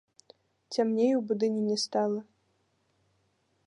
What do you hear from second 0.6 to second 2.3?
Цямней у будыніне стала.